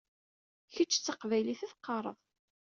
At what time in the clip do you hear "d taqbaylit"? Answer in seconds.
0.97-1.61